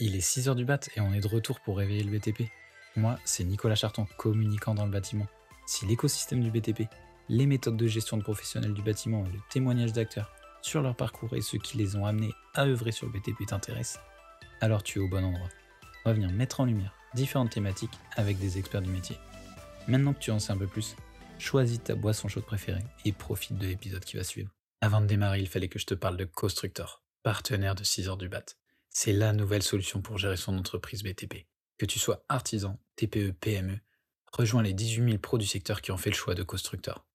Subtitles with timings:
[0.00, 2.44] Il est 6h du bat et on est de retour pour réveiller le BTP.
[2.94, 5.26] Moi, c'est Nicolas Charton, communicant dans le bâtiment.
[5.66, 6.82] Si l'écosystème du BTP,
[7.28, 10.32] les méthodes de gestion de professionnels du bâtiment et le témoignage d'acteurs
[10.62, 14.00] sur leur parcours et ceux qui les ont amenés à œuvrer sur le BTP t'intéressent,
[14.60, 15.48] alors tu es au bon endroit.
[16.04, 19.16] On va venir mettre en lumière différentes thématiques avec des experts du métier.
[19.88, 20.94] Maintenant que tu en sais un peu plus,
[21.40, 24.50] choisis ta boisson chaude préférée et profite de l'épisode qui va suivre.
[24.80, 28.16] Avant de démarrer, il fallait que je te parle de Constructor, partenaire de 6 heures
[28.16, 28.57] du BAT.
[28.90, 31.46] C'est la nouvelle solution pour gérer son entreprise BTP.
[31.78, 33.78] Que tu sois artisan, TPE, PME,
[34.32, 37.06] rejoins les 18 000 pros du secteur qui ont fait le choix de Constructor.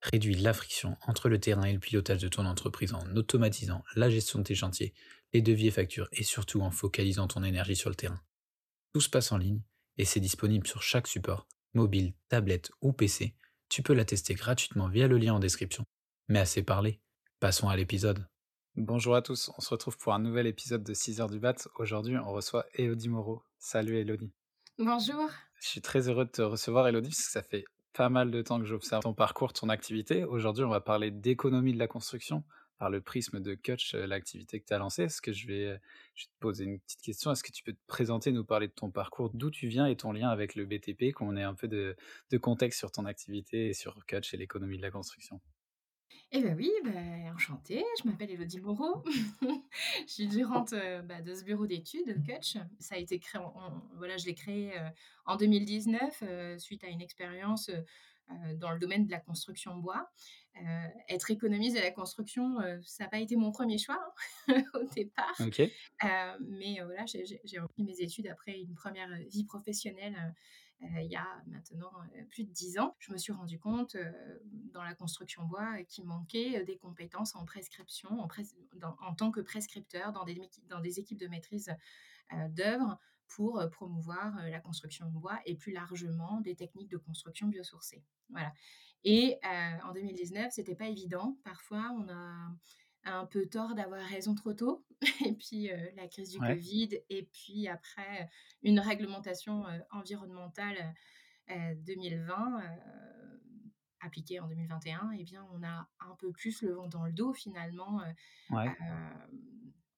[0.00, 4.10] Réduis la friction entre le terrain et le pilotage de ton entreprise en automatisant la
[4.10, 4.94] gestion de tes chantiers,
[5.32, 8.20] les devis et factures et surtout en focalisant ton énergie sur le terrain.
[8.92, 9.62] Tout se passe en ligne
[9.96, 13.34] et c'est disponible sur chaque support, mobile, tablette ou PC.
[13.68, 15.84] Tu peux la tester gratuitement via le lien en description.
[16.28, 17.00] Mais assez parlé,
[17.40, 18.26] passons à l'épisode.
[18.76, 21.54] Bonjour à tous, on se retrouve pour un nouvel épisode de 6 heures du bat.
[21.76, 23.44] Aujourd'hui, on reçoit Elodie Moreau.
[23.56, 24.32] Salut Elodie.
[24.78, 25.30] Bonjour.
[25.60, 28.42] Je suis très heureux de te recevoir Elodie parce que ça fait pas mal de
[28.42, 30.24] temps que j'observe ton parcours, ton activité.
[30.24, 32.42] Aujourd'hui, on va parler d'économie de la construction
[32.76, 35.04] par le prisme de Coach, euh, l'activité que tu as lancée.
[35.04, 35.78] Est-ce que je vais, euh,
[36.16, 37.30] je vais te poser une petite question?
[37.30, 39.94] Est-ce que tu peux te présenter, nous parler de ton parcours, d'où tu viens et
[39.94, 41.94] ton lien avec le BTP, qu'on ait un peu de,
[42.32, 45.40] de contexte sur ton activité et sur Coach et l'économie de la construction?
[46.32, 46.90] Eh bien oui, bah,
[47.32, 49.04] enchantée, je m'appelle Elodie Moreau.
[50.06, 52.56] je suis gérante euh, bah, de ce bureau d'études, Coach.
[52.78, 53.40] Ça a été créé,
[53.96, 54.88] voilà, je l'ai créé euh,
[55.26, 57.70] en 2019 euh, suite à une expérience
[58.56, 60.10] dans le domaine de la construction bois.
[61.10, 64.00] être économiste de la construction, ça n'a pas été mon premier choix
[64.48, 65.38] hein, au départ.
[66.40, 70.34] mais voilà, j'ai repris mes études après une première vie professionnelle
[71.02, 74.12] il y a maintenant euh, plus de dix ans, je me suis rendu compte euh,
[74.72, 80.24] dans la construction bois qu'il manquait des compétences en prescription, en, tant que prescripteur dans
[80.24, 81.74] des, équipes de maîtrise
[82.50, 88.02] d'œuvre pour promouvoir la construction bois et plus largement des techniques de construction biosourcée.
[88.30, 88.52] Voilà.
[89.04, 89.38] Et
[89.84, 91.36] en 2019, c'était pas évident.
[91.44, 92.50] Parfois, on a
[93.04, 94.84] un peu tort d'avoir raison trop tôt.
[95.26, 98.30] Et puis la crise du Covid, et puis après
[98.62, 100.94] une réglementation environnementale
[101.48, 102.62] 2020
[104.00, 107.12] appliquée en 2021, et eh bien on a un peu plus le vent dans le
[107.12, 108.02] dos finalement.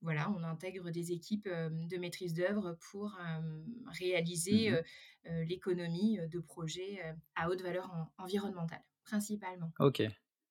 [0.03, 3.16] voilà, on intègre des équipes de maîtrise d'œuvre pour
[3.99, 4.83] réaliser mmh
[5.49, 7.03] l'économie de projets
[7.34, 9.72] à haute valeur environnementale, principalement.
[9.81, 10.05] Ok,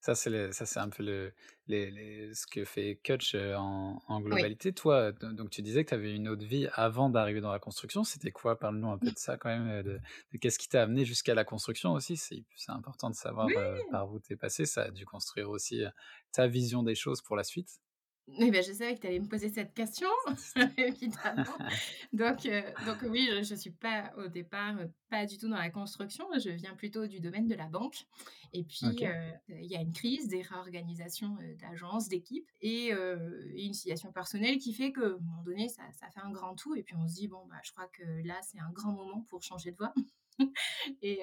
[0.05, 1.33] ça, c'est ça, c'est un peu le,
[1.67, 4.71] les, ce que fait Kutch en, en globalité.
[4.71, 8.03] Toi, donc tu disais que tu avais une autre vie avant d'arriver dans la construction.
[8.03, 8.59] C'était quoi?
[8.59, 9.81] Parle-nous un peu de ça quand même.
[9.81, 9.99] De,
[10.39, 12.17] qu'est-ce qui t'a amené jusqu'à la construction aussi?
[12.17, 13.47] C'est important de savoir
[13.89, 14.67] par où t'es passé.
[14.67, 15.83] Ça a dû construire aussi
[16.31, 17.79] ta vision des choses pour la suite.
[18.27, 20.09] Eh ben, je savais que tu allais me poser cette question,
[20.77, 21.43] évidemment.
[22.13, 25.57] donc, euh, donc oui, je ne suis pas au départ euh, pas du tout dans
[25.57, 26.25] la construction.
[26.39, 28.07] Je viens plutôt du domaine de la banque.
[28.51, 34.11] Et puis, euh, il y a une crise, des réorganisations d'agences, d'équipes et, une situation
[34.11, 36.75] personnelle qui fait qu'à un moment donné, ça, ça, fait un grand tout.
[36.75, 39.21] Et puis, on se dit, bon, bah, je crois que là, c'est un grand moment
[39.29, 39.93] pour changer de voie.
[41.01, 41.19] et,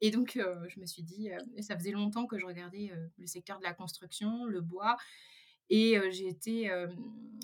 [0.00, 1.30] Et donc, je me suis dit,
[1.60, 4.96] ça faisait longtemps que je regardais le secteur de la construction, le bois,
[5.70, 6.70] et j'étais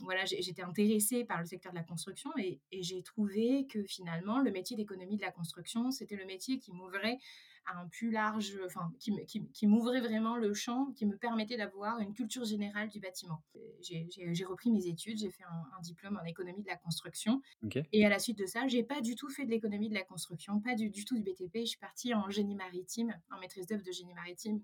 [0.03, 4.41] voilà, j'étais intéressée par le secteur de la construction et, et j'ai trouvé que finalement,
[4.41, 7.19] le métier d'économie de la construction, c'était le métier qui m'ouvrait
[7.66, 11.56] à un plus large, enfin, qui, qui, qui m'ouvrait vraiment le champ, qui me permettait
[11.56, 13.42] d'avoir une culture générale du bâtiment.
[13.82, 17.41] J'ai repris mes études, j'ai fait un, diplôme en économie de la construction.
[17.92, 20.04] Et à la suite de ça, j'ai pas du tout fait de l'économie de la
[20.04, 21.60] construction, pas du, du, tout du BTP.
[21.60, 24.60] Je suis partie en génie maritime, en maîtrise d'œuvre de génie maritime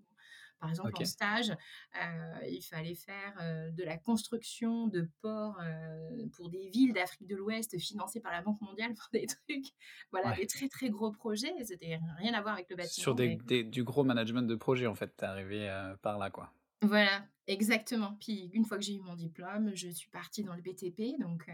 [0.60, 6.26] par exemple, en stage, euh, il fallait faire euh, de la construction de ports euh,
[6.34, 9.66] pour des villes d'Afrique de l'Ouest financées par la Banque mondiale pour des trucs,
[10.10, 11.52] voilà, des très très gros projets.
[11.64, 13.02] C'était rien à voir avec le bâtiment.
[13.02, 15.68] Sur des, du gros management de projet, en fait, t'es arrivé
[16.02, 16.52] par là, quoi.
[16.82, 18.16] Voilà, exactement.
[18.20, 21.50] Puis une fois que j'ai eu mon diplôme, je suis partie dans le BTP, donc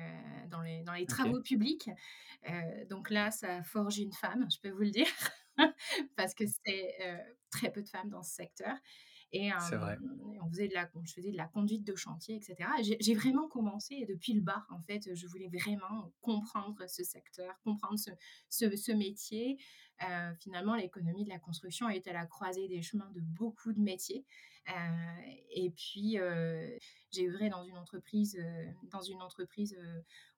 [0.51, 1.91] dans, les, dans les travaux publics.
[2.91, 5.07] donc là, ça a forgé une femme, je peux vous le dire.
[6.17, 6.97] parce que c'est
[7.51, 8.77] très peu de femmes dans ce secteur.
[9.35, 12.69] Et, on faisait de la, je faisais de la conduite de chantier, etc.
[13.01, 15.15] J'ai vraiment commencé depuis le bas, en fait.
[15.15, 18.11] Je voulais vraiment comprendre ce secteur, comprendre ce,
[18.51, 19.57] ce, ce métier.
[20.39, 24.27] finalement, l'économie de la construction est à la croisée des chemins de beaucoup de métiers.
[25.51, 26.19] Et puis,
[27.11, 28.39] j'ai œuvré dans une entreprise,
[28.91, 29.77] dans une entreprise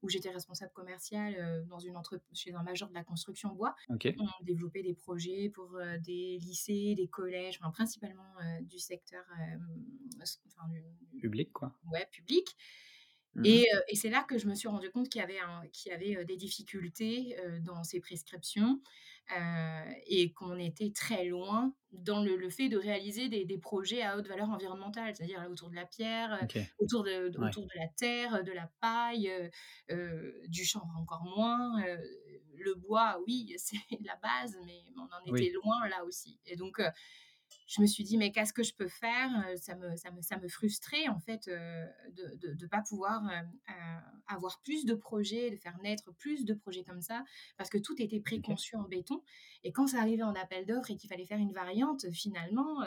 [0.03, 3.75] où j'étais responsable commerciale dans une entreprise chez un major de la construction bois.
[3.89, 9.25] On développait des projets pour des lycées, des collèges, principalement du secteur
[11.21, 11.73] public, quoi.
[11.93, 12.57] Ouais, public.
[13.37, 15.91] Mmh Et c'est là que je me suis rendu compte qu'il y avait un qu'il
[15.91, 18.81] y avait, heu, des difficultés, dans ces prescriptions,
[19.33, 24.03] heu et qu'on était très loin dans le le fait de réaliser des des projets
[24.03, 25.15] à haute valeur environnementale.
[25.17, 26.75] C'est-à-dire autour de la pierre, OK.
[26.79, 27.55] autour de d Ouais.
[27.55, 29.31] autour de la terre, de la paille,
[30.49, 31.85] du chanvre encore moins,
[32.57, 35.53] le bois, oui, c'est la base, mais on en était Oui.
[35.53, 36.81] loin là aussi et donc
[37.67, 40.21] je me suis dit: «Mais qu'est-ce que je peux faire?» heu, ça me ça me
[40.23, 43.73] ça me frustrait en fait, heu, de de de pas pouvoir, heu,
[44.27, 47.25] avoir plus de projets, de faire naître plus de projets comme ça,
[47.57, 49.23] parce que tout était préconçu en béton
[49.63, 52.83] et quand ça arrivait en appel d'offres et qu'il fallait faire une variante, finalement,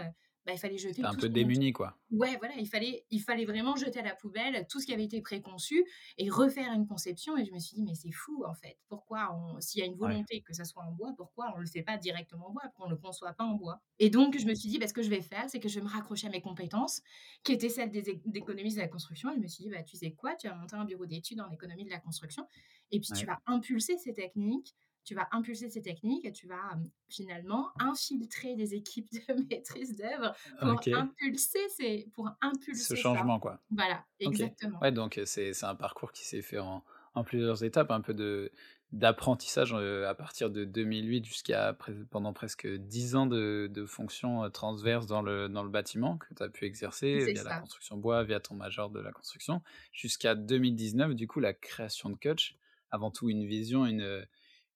[0.47, 1.97] bah, il fallait jeter un peu démuni, quoi.
[2.09, 5.03] Ouais, voilà, il fallait il fallait vraiment jeter à la poubelle tout ce qui avait
[5.03, 5.85] été préconçu
[6.17, 8.77] et refaire une conception et je me suis dit: «Mais c'est fou, en fait.
[8.87, 10.17] Pourquoi on s'il y a une Ouais.
[10.17, 12.61] volonté que ça soit en bois, pourquoi on le fait pas directement en bois?
[12.63, 14.93] Pourquoi on le conçoit pas en bois?» et donc je me suis dit: «Bah, ce
[14.93, 17.01] que je vais faire, c'est que je vais me raccrocher à mes compétences,
[17.43, 20.13] qui étaient celles des de la construction» et je me suis dit: «Bah, tu sais
[20.13, 20.35] quoi?
[20.35, 22.47] Tu vas monter un bureau d'études en économie de la construction
[22.91, 24.75] et puis tu vas impulser ces techniques
[25.07, 26.77] tu vas impulser ces techniques et tu vas,
[27.07, 29.19] finalement infiltrer des équipes de
[29.49, 32.95] maîtrise d'œuvre pour impulser ces pour Ce impulser ça».
[32.95, 33.61] changement, quoi.
[33.71, 34.79] Voilà, exactement.
[34.79, 36.83] Ouais, donc c'est un parcours qui s'est fait en
[37.13, 38.51] en plusieurs étapes, un peu de
[38.93, 41.75] d'apprentissage, à partir de 2008 jusqu'à
[42.09, 46.43] pendant presque 10 ans de de fonctions, transverses dans le dans le bâtiment que tu
[46.43, 49.61] as pu exercer via la construction bois, via ton major de la construction,
[49.93, 52.57] jusqu'à 2019, du coup, la création de Kutch.
[52.89, 54.25] Avant tout une vision, une,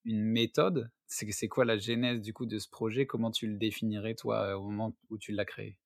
[0.06, 0.92] une méthode?
[1.07, 3.06] C'est quoi la genèse, du coup, de ce projet?
[3.06, 5.77] Comment tu le définirais, toi, au moment où tu l'as créé?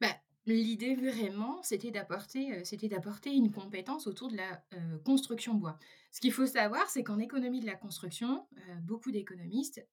[0.00, 0.14] Bah,
[0.46, 2.88] l'idée vraiment, c'était d'apporter, heu, c'était
[3.34, 5.78] une compétence autour de la, heu, construction bois.
[6.12, 8.46] Ce qu'il faut savoir, c'est qu'en économie de la construction,
[8.82, 9.86] beaucoup d'économistes,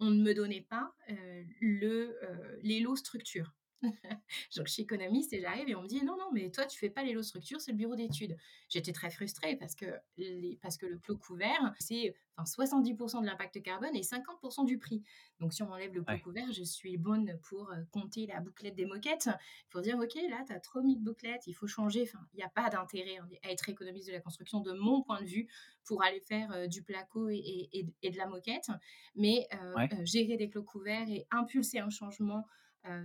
[0.00, 3.54] on ne me donnait pas, heu, le, heu, l'élo structure.
[4.56, 6.78] Donc je suis économiste et j'arrive et on me dit: «Non, non, mais toi tu
[6.78, 8.36] fais pas l'élo structure, c'est le bureau d'études».
[8.68, 9.86] J'étais très frustrée parce que
[10.16, 14.78] les parce que le clos couvert, c'est enfin 70 de l'impact carbone et 50% du
[14.78, 15.02] prix.
[15.40, 16.20] Donc si on enlève le clos Ouais.
[16.20, 19.28] couvert, je suis bonne pour, heu, compter la bouclette des moquettes,
[19.70, 22.02] pour dire: «OK, là, tu as trop mis de bouclettes, il faut changer».
[22.02, 25.02] Enfin, il y a pas d'intérêt en à être économiste de la construction de mon
[25.02, 25.48] point de vue
[25.84, 28.68] pour aller faire, heu, du placo et et et d et de la moquette.
[29.14, 29.92] Mais Ouais.
[29.92, 32.46] heu, gérer des clos couverts et impulser un changement,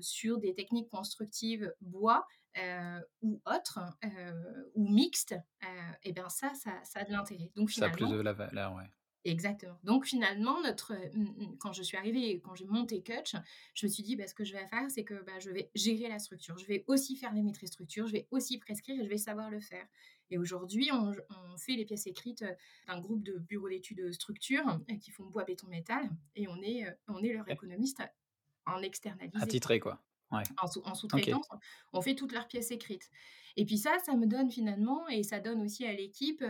[0.01, 2.25] sur des techniques constructives bois,
[2.57, 5.35] heu, ou autres, heu, ou mixtes,
[6.03, 7.51] et ben ça ça ça a de l'intérêt.
[7.55, 8.91] Donc Ça a plus finalement de la valeur, ouais.
[9.25, 9.77] Exactement.
[9.83, 11.23] Donc finalement, notre, mmh
[11.53, 13.35] mh, quand je suis arrivée et quand j'ai monté Kutch,
[13.75, 15.69] je me suis dit: «Bah, ce que je vais faire, c'est que, bah, je vais
[15.75, 16.57] gérer la structure.
[16.57, 19.49] Je vais aussi faire les maîtrises structures, je vais aussi prescrire et je vais savoir
[19.51, 19.85] le faire»
[20.31, 22.45] et aujourd'hui, on on fait les pièces écrites,
[22.87, 23.99] d'un groupe de bureaux d'études,
[24.87, 27.49] et qui font bois, béton, métal et on est, on est leur OK.
[27.49, 28.01] économiste
[28.75, 29.37] en externalisé.
[29.41, 29.99] Attitré, quoi.
[30.31, 30.43] Ouais.
[30.61, 31.47] En sous en sous-traitance,
[31.93, 33.09] on fait toutes leurs pièces écrites
[33.55, 36.43] et puis ça, ça me donne finalement et ça donne aussi à l'équipe,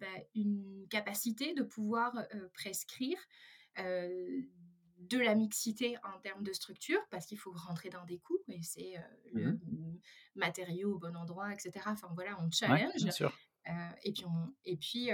[0.00, 2.14] bah, une capacité de pouvoir,
[2.54, 3.18] prescrire,
[3.78, 8.62] de la mixité en termes de structure parce qu'il faut rentrer dans des coûts et
[8.62, 8.94] c'est,
[9.32, 9.60] Mmh le mh.
[9.66, 9.98] m
[10.34, 11.92] matériau au bon endroit et cetera.
[11.92, 13.38] Enfin voilà, on Ouais, challenge, bien sûr.
[14.04, 15.10] et puis on et puis,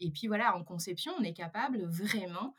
[0.00, 2.54] et puis voilà, en conception, on est capable vraiment,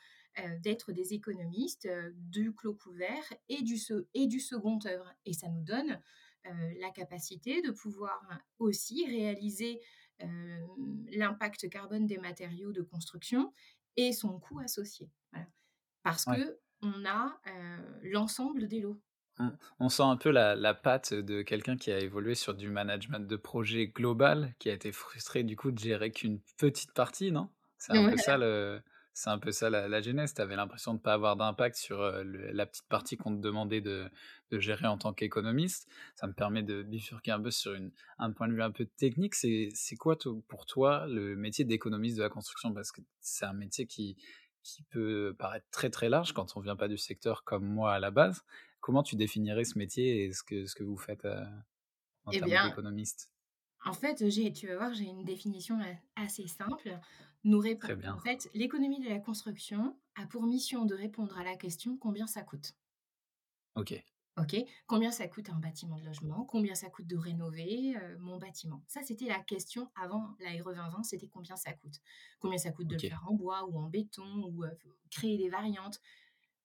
[0.62, 3.78] d'être des économistes, heu, du clos couvert et du
[4.14, 6.02] et du second œuvre et ça nous donne,
[6.48, 8.22] heu, la capacité de pouvoir
[8.60, 9.82] aussi réaliser,
[11.10, 13.54] l'impact carbone des matériaux de construction
[13.96, 15.12] et son coût associé.
[15.32, 15.48] Voilà.
[16.04, 16.38] Parce Ouais.
[16.38, 19.02] qu'on a, heu, l'ensemble des lots.
[19.40, 22.70] On on sent un peu la la patte de quelqu'un qui a évolué sur du
[22.70, 27.32] management de projet global, qui a été frustré du coup de gérer qu'une petite partie,
[27.32, 27.50] non?
[27.78, 28.82] C'est un peu ça le
[29.18, 30.36] c'est un peu ça la la genèse.
[30.36, 33.82] Tu avais l'impression de pas avoir d'impact sur, le la petite partie qu'on te demandait
[33.82, 34.12] de
[34.52, 35.90] de gérer en tant qu'économiste.
[36.14, 38.86] Ça me permet de bifurquer un peu sur une un point de vue un peu
[38.86, 39.34] technique.
[39.34, 42.76] C'est quoi pour toi le métier d'économiste de la construction?
[42.76, 44.18] Parce que c'est un métier qui
[44.62, 48.00] qui peut paraître très, très large quand on vient pas du secteur comme moi à
[48.00, 48.44] la base.
[48.82, 52.70] Comment tu définirais ce métier et ce que ce que vous faites, en Eh termes
[52.70, 53.32] d'économiste?
[53.84, 55.80] En fait, j'ai tu vas voir, j'ai une définition
[56.16, 57.00] assez simple.
[57.48, 61.58] Nous répond en fait, l'économie de la construction a pour mission de répondre à la
[61.58, 62.76] question: «Combien ça coûte?»
[63.76, 64.04] OK.
[64.40, 64.56] OK?
[64.86, 66.46] Combien ça coûte un bâtiment de logement?
[66.46, 68.84] Combien ça coûte de rénover, heu, mon bâtiment?
[68.88, 71.96] Ça, c'était la question avant la RE 2020, c'était combien ça coûte?
[72.40, 75.38] Combien ça coûte de le faire en bois ou en béton ou, heu, f créer
[75.38, 76.00] des variantes?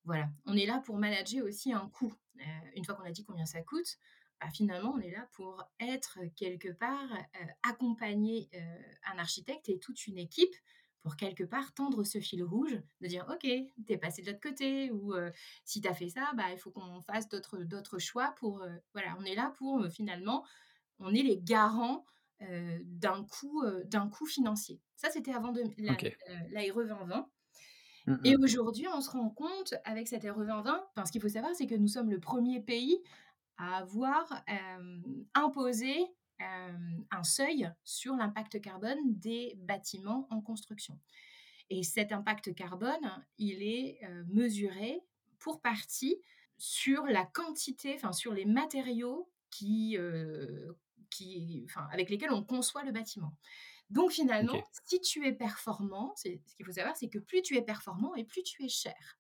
[0.05, 0.31] Voilà.
[0.47, 2.15] On est là pour manager aussi un coût.
[2.41, 2.43] Heu,
[2.77, 3.99] une fois qu'on a dit combien ça coûte,
[4.43, 8.59] bah, finalement, on est là pour être quelque part, heu, accompagner, heu,
[9.13, 10.55] un architecte et toute une équipe
[11.01, 14.41] pour quelque part tendre ce fil rouge, de dire: «OK, tu es passé de l'autre
[14.41, 15.33] côté» ou, heu,
[15.65, 18.81] «Si tu as fait ça, bah, il faut qu'on fasse d'autres d'autres choix pour», heu,
[18.95, 20.45] voilà, on est là pour, heu, finalement,
[21.01, 22.05] on est les garants,
[22.41, 24.81] d'un coût, d'un coût financier.
[24.97, 26.17] Ça, c'était avant de la, OK.
[26.51, 27.31] la RE 2020.
[28.07, 28.43] Mmh Et mh.
[28.43, 31.67] aujourd'hui, on se rend compte avec cette RE 2020, enfin, ce qu'il faut savoir, c'est
[31.67, 33.03] que nous sommes le premier pays
[33.57, 35.03] à avoir hem,
[35.35, 35.97] imposé
[36.39, 40.99] hem, un seuil sur l'impact carbone des bâtiments en construction.
[41.71, 45.01] Et cet impact carbone, il est euh, mesuré
[45.39, 46.21] pour partie
[46.59, 50.73] sur la quantité, enfin sur les matériaux qui, euh,
[51.11, 53.35] qui, enfin, avec lesquels on conçoit le bâtiment.
[53.91, 57.63] Donc finalement, si tu es performant, ce qu'il faut savoir, c'est que plus tu es
[57.63, 59.19] performant et plus tu es cher.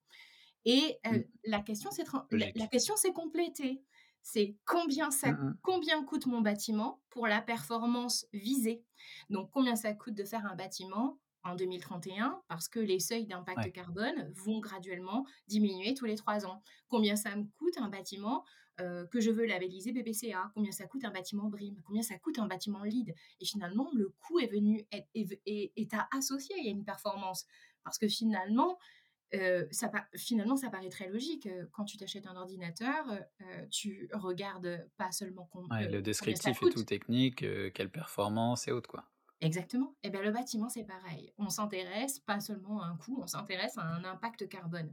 [0.64, 1.16] Et Mmh.
[1.16, 3.82] euh, la question, c'est la, la question, c'est compléter.
[4.22, 5.58] C'est combien ça, Mmh mh.
[5.62, 8.84] combien coûte mon bâtiment pour la performance visée?
[9.30, 13.58] Donc combien ça coûte de faire un bâtiment en 2031 parce que les seuils d'impact
[13.58, 13.72] Ouais.
[13.72, 16.62] carbone vont graduellement diminuer tous les trois ans?
[16.88, 18.44] Combien ça me coûte un bâtiment
[18.80, 21.82] euh, que je veux labelliser BBCA Combien ça coûte un bâtiment BRIM?
[21.84, 25.72] Combien ça coûte un bâtiment LEED Et finalement, le coût est venu est, est, est,
[25.76, 27.44] est à associer à une performance
[27.84, 28.78] parce que finalement,
[29.34, 31.48] euh, ça, finalement, ça paraît très logique.
[31.72, 36.70] Quand tu t'achètes un ordinateur, euh, tu regardes pas seulement Ouais, euh, le descriptif et
[36.70, 39.08] tout technique, quelle performance et autres, quoi.
[39.40, 39.96] Exactement.
[40.02, 41.32] Et bien le bâtiment, c'est pareil.
[41.38, 44.92] On s'intéresse pas seulement à un coût, on s'intéresse à un impact carbone.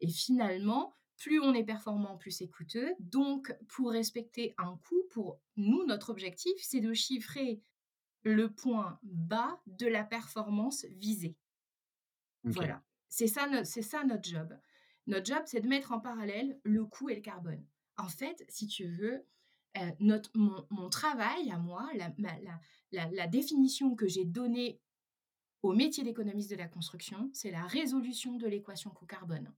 [0.00, 2.94] Et finalement, plus on est performant, plus c'est coûteux.
[3.00, 7.62] Donc, pour respecter un coût, pour nous, notre objectif, c'est de chiffrer
[8.22, 11.36] le point bas de la performance visée.
[12.44, 14.58] Voilà, c'est ça, c'est ça notre job.
[15.06, 17.64] Notre job, c'est de mettre en parallèle le coût et le carbone.
[17.98, 19.26] En fait, si tu veux,
[19.98, 22.60] notre mon mon travail à moi, la ma la
[22.92, 24.80] la la définition que j'ai donnée
[25.62, 29.52] au métier d'économiste de la construction, c'est la résolution de l'équation coût-carbone.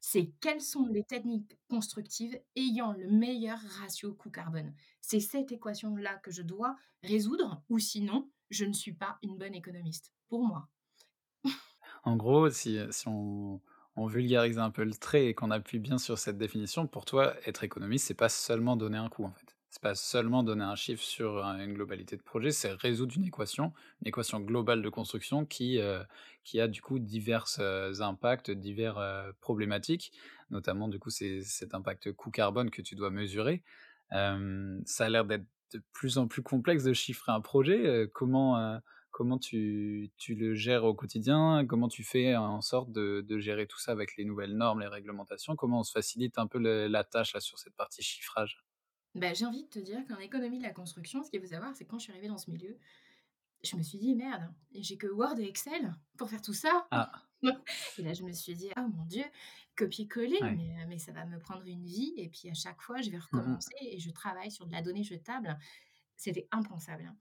[0.00, 4.74] C'est quelles sont les techniques constructives ayant le meilleur ratio coût-carbone.
[5.00, 9.54] C'est cette équation-là que je dois résoudre ou sinon, je ne suis pas une bonne
[9.54, 10.68] économiste, pour moi.
[12.04, 13.60] En gros, si, heu, si on
[13.96, 17.34] on vulgarise un peu le trait et qu'on appuie bien sur cette définition, pour toi,
[17.44, 19.56] être économiste, c'est pas seulement donner un coût, en fait.
[19.68, 23.24] C'est pas seulement donner un chiffre sur un une globalité de projet, c'est résoudre une
[23.26, 25.78] équation, une équation globale de construction qui,
[26.44, 30.12] qui a du coup diverses, heu, impacts, divers, problématiques.
[30.50, 33.62] Notamment du coup, cet impact coût carbone que tu dois mesurer.
[34.10, 38.80] Ça a l'air d'être de plus en plus complexe de chiffrer un projet, comment,
[39.20, 41.64] Comment tu tu le gères au quotidien?
[41.68, 44.86] Comment tu fais en sorte de de gérer tout ça avec les nouvelles normes, les
[44.88, 45.56] réglementations?
[45.56, 48.64] Comment on se facilite un peu le la tâche là sur cette partie chiffrage?
[49.14, 51.74] Bah, j'ai envie de te dire qu'en économie de la construction, ce qu'il faut savoir,
[51.74, 52.78] c'est que quand je suis arrivée dans ce milieu,
[53.64, 57.26] je me suis dit: «Merde, j'ai que Word et Excel pour faire tout ça?» Ah,
[57.98, 59.24] et là, je me suis dit: «Oh mon Dieu,
[59.76, 60.56] copier-coller, ouais.
[60.56, 63.18] mais, mais ça va me prendre une vie et puis à chaque fois, je vais
[63.32, 63.60] Mmh mh.
[63.60, 65.58] recommencer et je travaille sur de la donnée jetable».
[66.16, 67.14] C'était impensable,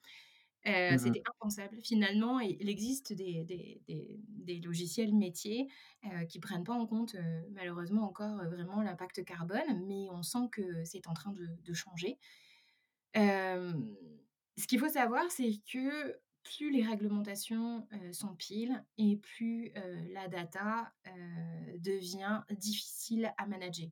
[0.67, 1.19] Heu, Mmh mh.
[1.19, 1.77] c'était impensable.
[1.81, 5.67] Finalement, il il existe des des des des logiciels métiers,
[6.05, 10.21] heu, qui prennent pas en compte, heu, malheureusement encore, heu, vraiment l'impact carbone, mais on
[10.21, 12.17] sent que c'est en train de de changer.
[14.57, 19.71] Ce qu'il faut savoir, c'est que plus les réglementations, s'empilent et plus,
[20.13, 20.93] la data,
[21.79, 23.89] devient difficile à manager.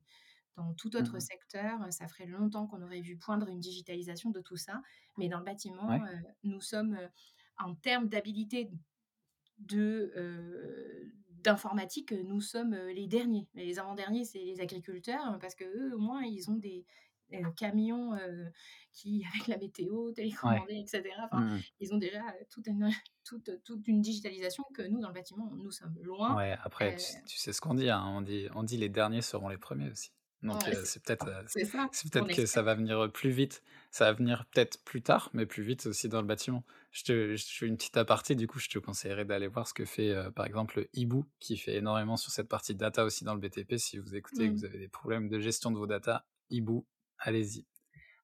[0.58, 1.28] Dans tout Mmh autre mh.
[1.30, 4.82] secteur, ça ferait longtemps qu'on aurait vu poindre une digitalisation de tout ça,
[5.18, 6.04] mais dans le bâtiment, Ouais.
[6.06, 7.08] heu, nous sommes, heu,
[7.58, 8.70] en termes d'habilité
[9.58, 13.48] de, heu, d'informatique, nous sommes, les derniers.
[13.54, 16.86] Les avant-derniers, c'est les agriculteurs, parce qu'eux, au moins, ils ont des,
[17.56, 18.12] camions,
[18.92, 21.24] qui avec la météo, télécommandés et cetera.
[21.26, 21.68] Enfin, Mmh mh.
[21.80, 22.90] ils ont déjà, toute une
[23.24, 26.36] toute toute une digitalisation que nous, dans le bâtiment, nous sommes loin.
[26.36, 26.94] Ouais, après
[27.26, 29.90] tu sais ce qu'on dit, hein, on dit on dit: «Les derniers seront les premiers»
[29.90, 30.10] aussi.
[30.42, 31.26] Donc ouais, c'est peut-être,
[32.34, 33.62] que ça va venir, plus vite.
[33.90, 36.64] Ça va venir peut-être plus tard, mais plus vite aussi dans le bâtiment.
[36.92, 39.74] Je te je fais une petite aparté, du coup, je te conseillerais d'aller voir ce
[39.74, 43.40] que fait, par exemple, Hibou, qui fait énormément sur cette partie data aussi dans le
[43.40, 43.76] BTP.
[43.78, 44.56] Si vous écoutez et que Mmh.
[44.56, 46.86] vous avez des problèmes de gestion de vos data, Hibou,
[47.18, 47.66] allez-y.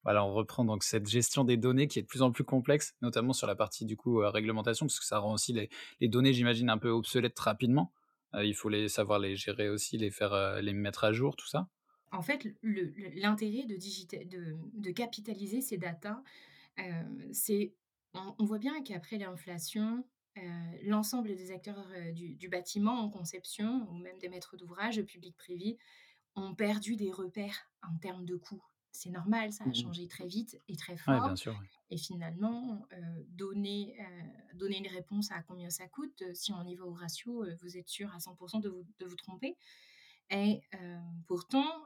[0.05, 2.95] Voilà, on reprend donc cette gestion des données qui est de plus en plus complexe,
[3.01, 5.69] notamment sur la partie du coup, réglementation, parce que ça rend aussi les
[6.01, 7.93] les données, j'imagine, un peu obsolètes rapidement.
[8.35, 11.69] Il faut les savoir les gérer aussi, les faire, les mettre à jour, tout ça?
[12.15, 16.23] En fait, l'intérêt de digita de de capitaliser ces datas,
[16.81, 16.85] heu,
[17.33, 17.75] c'est
[18.15, 20.07] on on voit bien qu'après l'inflation,
[20.39, 20.43] heu,
[20.85, 25.37] l'ensemble des acteurs, heu, du du bâtiment en conception ou même des maîtres d'ouvrage, publics,
[25.37, 25.79] privés,
[26.37, 28.65] ont perdu des repères en termes de coûts.
[28.93, 29.93] C'est normal, ça a Mmh mh.
[29.93, 32.87] changé très vite et très Ouais, bien fort sûr, et finalement,
[33.29, 33.97] donner,
[34.79, 38.15] une réponse à combien ça coûte, si on y va au ratio, vous êtes sûr
[38.15, 39.57] à 100 de vous de vous tromper
[40.31, 40.63] et
[41.27, 41.85] pourtant,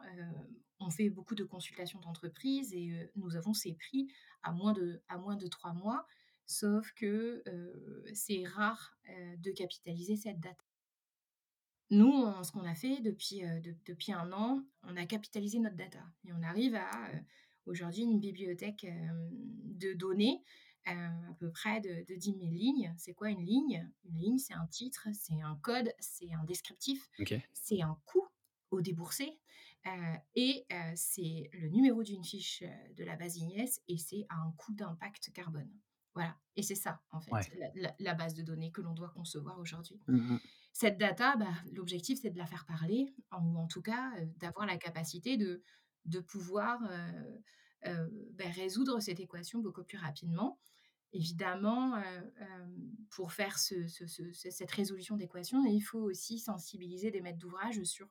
[0.80, 4.08] on fait beaucoup de consultations d'entreprise et nous avons ces prix
[4.42, 6.06] à moins de à moins de 3 mois.
[6.50, 7.42] sauf que
[8.14, 8.96] c'est rare
[9.38, 10.64] de capitaliser cette data.
[11.90, 15.76] Nous, on- ce qu'on a fait depuis, de- depuis un an, on a capitalisé notre
[15.76, 16.90] data et on arrive à
[17.66, 20.42] aujourd'hui une bibliothèque de données
[20.86, 22.94] à peu près de, de 10 000 lignes.
[22.96, 23.90] C'est quoi une ligne?
[24.04, 27.08] Une ligne, c'est un titre, c'est un code, c'est un descriptif,
[27.52, 28.26] c'est un coût
[28.70, 29.38] au déboursé
[29.86, 34.26] euh, et euh, c'est le numéro d'une fiche euh, de la base IGNES et c'est
[34.28, 35.70] un coût d'impact carbone.
[36.14, 37.94] Voilà, et c'est ça, en fait, Ouais.
[38.00, 40.00] la, base de données que l'on doit concevoir aujourd'hui.
[40.08, 40.40] Mmh mh.
[40.72, 44.26] Cette data, bah, l'objectif, c'est de la faire parler, en- ou en tout cas euh,
[44.38, 45.62] d'avoir la capacité de,
[46.06, 46.80] de pouvoir
[47.86, 50.58] euh, bah, résoudre cette équation beaucoup plus rapidement.
[51.14, 52.00] Évidemment, euh,
[52.42, 52.66] euh,
[53.10, 57.38] pour faire ce- ce- ce- ce- cette résolution d'équation, il faut aussi sensibiliser des maîtres
[57.38, 58.08] d'ouvrage sur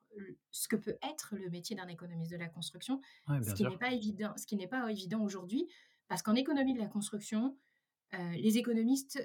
[0.50, 3.78] ce que peut être le métier d'un économiste de la construction, Ouais, ce qui n'est
[3.78, 5.68] pas évident, ce qui n'est pas évident aujourd'hui,
[6.08, 7.56] parce qu'en économie de la construction,
[8.14, 9.22] les économistes,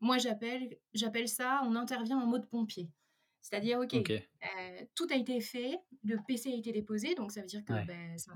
[0.00, 2.90] moi j'appelle j'appelle ça, on intervient en mode pompier.
[3.42, 3.94] C'est-à-dire, OK,
[4.94, 8.16] tout a été fait, le PC a été déposé, donc ça veut dire que, Ouais.
[8.18, 8.32] ça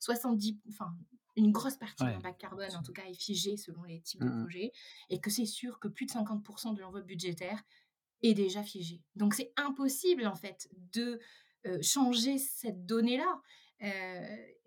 [0.00, 0.90] 70 enfin,
[1.36, 2.14] une grosse partie de Ouais.
[2.14, 4.42] l'impact carbone, en tout cas, est figée selon les types de Mmh mh.
[4.42, 4.72] projets
[5.10, 7.62] et que c'est sûr que plus de 50 de l'enveloppe budgétaire
[8.22, 9.00] est déjà figée.
[9.14, 11.20] Donc c'est impossible, en fait, de,
[11.82, 13.42] changer cette donnée-là.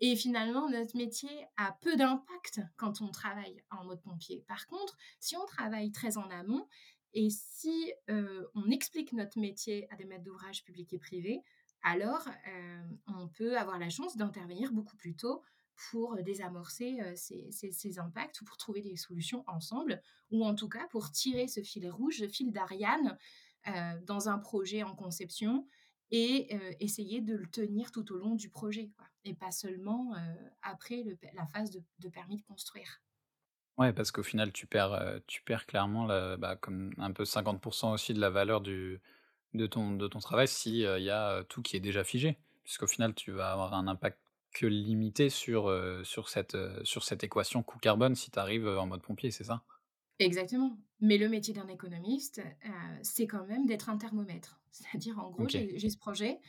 [0.00, 4.44] Et finalement, notre métier a peu d'impact quand on travaille en mode pompier.
[4.48, 6.66] Par contre, si on travaille très en amont
[7.14, 11.42] et si, on explique notre métier à des maîtres d'ouvrage publics et privés,
[11.82, 12.28] alors,
[13.08, 15.42] on peut avoir la chance d'intervenir beaucoup plus tôt
[15.90, 20.00] pour, désamorcer, ces impacts ou pour trouver des solutions ensemble
[20.30, 23.18] ou en tout cas pour tirer ce fil rouge, ce fil d'Ariane,
[24.06, 25.66] dans un projet en conception
[26.10, 28.90] et essayer de le tenir tout au long du projet,
[29.24, 30.14] et pas seulement,
[30.62, 31.04] après
[31.34, 33.00] la phase de permis de construire.
[33.78, 37.24] Ouais, parce qu'au final, tu perds, heu, tu perds clairement le bah, comme un peu
[37.24, 39.00] 50% aussi de la valeur du
[39.54, 42.38] de ton de ton travail si, heu, il y a, tout qui est déjà figé.
[42.64, 44.18] Puisqu'au final, tu vas avoir un impact
[44.54, 45.70] que limité sur,
[46.04, 49.64] sur cette, sur cette équation coût carbone si tu arrives, en mode pompier, c'est ça?
[50.18, 52.70] Exactement, mais le métier d'un économiste, heu,
[53.02, 54.60] c'est quand même d'être un thermomètre.
[54.70, 56.40] C'est-à-dire, en gros, j'ai ce projet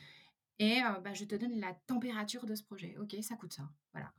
[0.60, 2.96] et bah, je te donne la température de ce projet.
[2.98, 4.12] OK, ça coûte ça, voilà.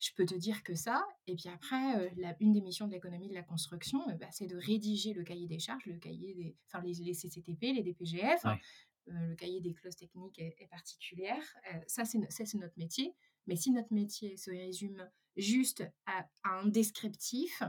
[0.00, 3.28] Je peux te dire que ça et puis après, la une des missions de l'économie
[3.28, 6.82] de la construction, bah, c'est de rédiger le cahier des charges, le cahier des enfin
[6.84, 8.66] les les CCTP, les DPGF, Ouais.
[9.06, 11.44] le cahier des clauses techniques et et particulières.
[11.74, 12.18] Heu, ça c'est
[12.58, 13.14] notre métier.
[13.46, 17.62] Mais si notre métier se résume juste à à un descriptif,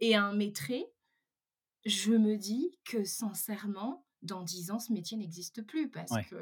[0.00, 0.86] et à un métré,
[1.84, 6.28] je me dis que sincèrement, dans 10 ans, ce métier n'existe plus parce Ouais.
[6.28, 6.36] que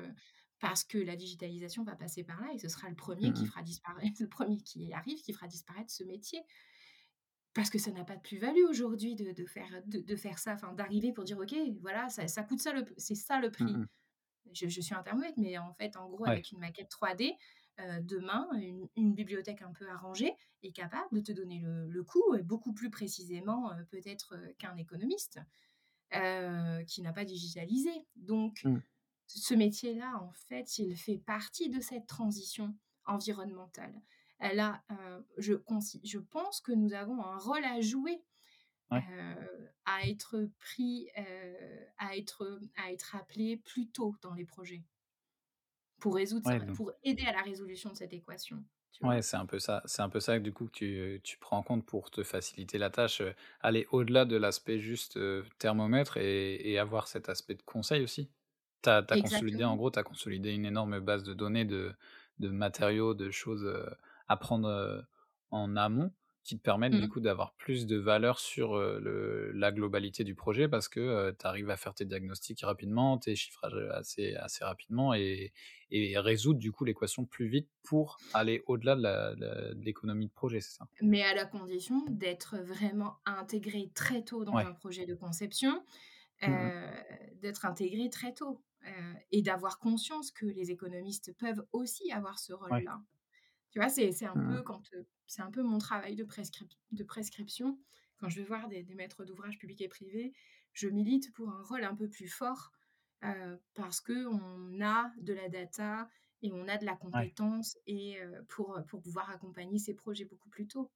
[0.61, 3.45] parce que la digitalisation va passer par là et ce sera le premier Mmh qui
[3.45, 3.49] mh.
[3.49, 6.41] fera disparaître le premier qui y arrive, qui fera disparaître ce métier.
[7.55, 10.53] Parce que ça n'a pas de plus-value aujourd'hui de de faire de de faire ça,
[10.55, 13.81] enfin d'arriver pour dire: «OK, voilà, ça ça coûte ça c'est ça le Mmh prix».
[14.53, 16.27] Je je suis un thermomètre, mais en fait, en gros, Ouais.
[16.27, 17.35] avec une maquette 3D,
[17.81, 22.05] heu, demain, une une bibliothèque un peu arrangée est capable de te donner le le
[22.05, 25.41] coût et beaucoup plus précisément, peut-être, qu'un économiste
[26.87, 27.91] qui n'a pas digitalisé.
[28.17, 28.81] Donc Mmh.
[29.29, 34.03] Ce métier-là, en fait, il fait partie de cette transition environnementale.
[34.39, 35.55] Elle a, heu, je
[36.21, 38.25] pense que nous avons un rôle à jouer,
[38.91, 39.07] Ouais.
[39.11, 44.85] heu, à être pris, heu, à être, à être appelés plus tôt dans les projets
[46.01, 49.21] pour résoudre ça, Ouais, donc pour aider à la résolution de cette équation, tu Ouais,
[49.23, 49.83] c'est un peu ça.
[49.85, 50.71] C'est un peu ça, du coup, que
[51.17, 53.23] tu tu prends en compte pour te faciliter la tâche,
[53.61, 55.19] aller au-delà de l'aspect juste,
[55.59, 58.31] thermomètre et et avoir cet aspect de conseil aussi?
[58.85, 61.93] Tu as consolidé, en gros, tu as consolidé une énorme base de données de
[62.39, 63.67] de matériaux, de choses,
[64.29, 65.07] à prendre,
[65.51, 66.13] en amont,
[66.45, 67.09] qui te permettent, du Mmh.
[67.09, 71.47] coup, d'avoir plus de valeur sur, le la globalité du projet parce que, heu, tu
[71.47, 75.53] arrives à faire tes diagnostics rapidement, tes chiffrages, assez assez rapidement et
[75.91, 80.73] et résoudre du coup l'équation plus vite pour aller au-delà de l'économie de projet, c'est
[80.77, 80.89] ça?
[81.01, 85.85] Mais à la condition d'être vraiment intégré très tôt dans un projet de conception,
[86.45, 86.71] Mmh mh.
[86.71, 86.91] heu,
[87.37, 92.53] d'être intégré très tôt, heu et d'avoir conscience que les économistes peuvent aussi avoir ce
[92.71, 92.83] Ouais.
[92.83, 93.03] rôle-là.
[93.71, 93.89] Tu vois?
[93.89, 97.79] C'est un Mmh peu quand, heu, c'est un peu mon travail de prescrip de prescription.
[98.19, 100.33] Quand je vais voir des des maîtres d'ouvrage publics et privés,
[100.73, 102.73] je milite pour un rôle un peu plus fort,
[103.25, 106.09] heu, parce qu'on a de la data
[106.43, 107.33] et on a de la Ouais.
[107.37, 108.19] compétence et
[108.49, 110.91] pour, pour pouvoir accompagner ces projets beaucoup plus tôt.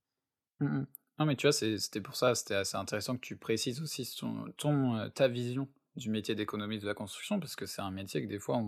[0.61, 1.00] Mmh mh.
[1.21, 4.11] Non, mais tu vois, c'était pour ça, c'était assez intéressant que tu précises aussi
[4.57, 8.23] ton, heu, ta vision du métier d'économiste de la construction parce que c'est un métier
[8.23, 8.63] que des fois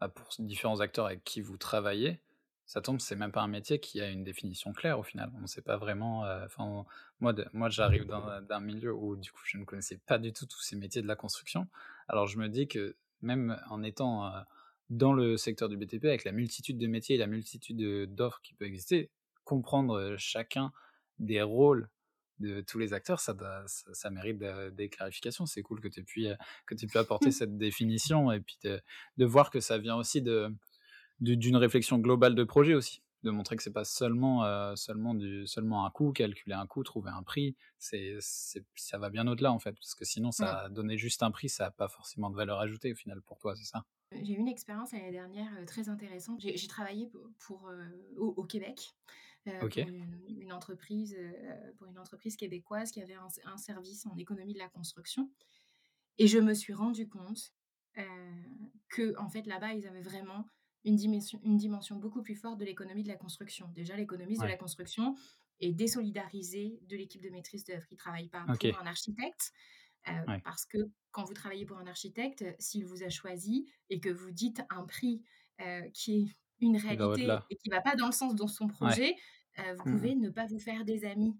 [0.00, 2.20] bah, pour différents acteurs avec qui vous travaillez,
[2.66, 5.30] Ça tombe, c'est même pas un métier qui a une définition claire au final.
[5.42, 6.84] On sait pas vraiment, enfin,
[7.20, 10.46] moi moi j'arrive d'un d'un milieu où du coup je ne connaissais pas du tout
[10.46, 11.68] tous ces métiers de la construction.
[12.08, 14.32] Alors je me dis que même en étant,
[14.90, 18.54] dans le secteur du BTP avec la multitude de métiers et la multitude, d'offres qui
[18.54, 19.10] peut exister,
[19.44, 20.72] comprendre, chacun
[21.18, 21.88] des rôles
[22.38, 25.46] de tous les acteurs, ça doit ça ça mérite de des clarifications.
[25.46, 28.80] C'est cool que tu pu, heu, que tu apporter cette définition et puis de
[29.16, 30.52] de voir que ça vient aussi de
[31.20, 33.02] du d'une réflexion globale de projet aussi.
[33.22, 36.82] De montrer que c'est pas seulement, heu, seulement du seulement un coût, calculer un coût,
[36.82, 37.54] trouver un prix.
[37.78, 41.48] C'est ça va bien au-delà en fait, parce que sinon ça donner juste un prix,
[41.48, 43.84] ça a pas forcément de valeur ajoutée au final pour toi, c'est ça?
[44.10, 46.40] J'ai eu une expérience l'année dernière, très intéressante.
[46.40, 47.70] J'ai travaillé pou pour,
[48.18, 48.90] au Québec,
[49.48, 51.34] heu, pour une une entreprise, heu,
[51.78, 55.30] pour une entreprise québécoise qui avait un service en économie de la construction
[56.18, 57.52] et je me suis rendu compte,
[57.98, 58.04] heu,
[58.90, 60.46] qu'en fait là-bas, ils avaient vraiment
[60.84, 63.68] une dimension une dimension beaucoup plus forte de l'économie de la construction.
[63.74, 65.14] Déjà, l'économiste de la construction
[65.60, 67.86] est désolidarisé de l'équipe de maîtrise d'œuvre.
[67.90, 69.52] Il travaille pas pour un architecte,
[70.26, 70.44] ouais.
[70.44, 70.78] parce que
[71.12, 74.84] quand vous travaillez pour un architecte, s'il vous a choisi et que vous dites un
[74.84, 75.22] prix,
[75.94, 78.70] qui est une réalité et qui va pas dans le sens de son Ouais.
[78.72, 79.16] projet,
[79.58, 79.92] vous Mmh mh.
[79.92, 81.36] pouvez ne pas vous faire des amis.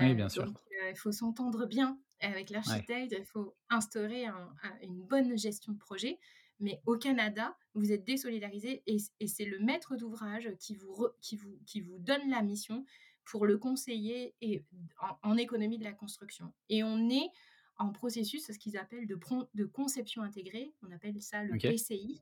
[0.00, 0.44] Oui, bien sûr.
[0.44, 0.58] donc
[0.90, 5.78] il faut s'entendre bien avec l'architecte, il faut instaurer un un une bonne gestion de
[5.78, 6.18] projet.
[6.60, 11.36] Mais au Canada, vous êtes désolidarisés et c'est le maître d'ouvrage qui vous re qui
[11.36, 12.84] vous qui vous donne la mission
[13.24, 14.64] pour le conseiller et
[15.00, 17.30] en en économie de la construction et on est
[17.78, 22.20] en processus, ce qu'ils appellent de, conception intégrée, on appelle ça le OK, PCI,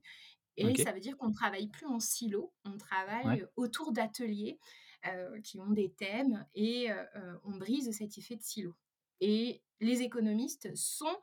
[0.56, 4.58] et ça veut dire qu'on ne travaille plus en silo, on ouais, travaille autour d'ateliers
[5.06, 8.74] euh, qui ont des thèmes et euh, on brise cet effet de silo.
[9.20, 11.16] Et les économistes sont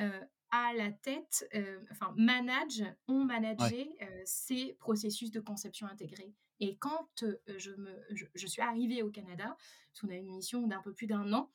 [0.00, 1.48] euh, à la tête,
[1.92, 6.34] enfin, managent, ont managé ces processus de conception intégrée.
[6.58, 10.66] Et quand je, me, je, je suis arrivée au Canada, parce qu'on a une mission
[10.66, 11.52] d'un peu plus d'un an,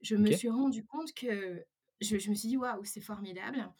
[0.00, 1.64] je me suis rendu compte que
[2.00, 3.72] je je me suis dit: «Waouh, c'est formidable»